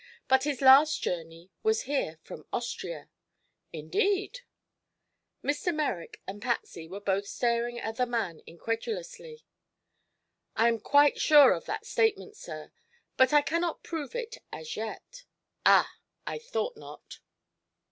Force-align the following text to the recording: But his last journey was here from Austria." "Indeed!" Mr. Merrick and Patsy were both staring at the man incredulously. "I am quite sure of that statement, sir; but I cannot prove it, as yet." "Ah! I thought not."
But 0.27 0.45
his 0.45 0.63
last 0.63 1.03
journey 1.03 1.51
was 1.61 1.81
here 1.83 2.17
from 2.23 2.47
Austria." 2.51 3.07
"Indeed!" 3.71 4.39
Mr. 5.43 5.71
Merrick 5.71 6.23
and 6.25 6.41
Patsy 6.41 6.87
were 6.87 6.99
both 6.99 7.27
staring 7.27 7.77
at 7.79 7.97
the 7.97 8.07
man 8.07 8.41
incredulously. 8.47 9.43
"I 10.55 10.69
am 10.69 10.79
quite 10.79 11.21
sure 11.21 11.53
of 11.53 11.65
that 11.65 11.85
statement, 11.85 12.35
sir; 12.35 12.71
but 13.15 13.31
I 13.31 13.43
cannot 13.43 13.83
prove 13.83 14.15
it, 14.15 14.39
as 14.51 14.75
yet." 14.75 15.23
"Ah! 15.67 15.93
I 16.25 16.39
thought 16.39 16.75
not." 16.75 17.19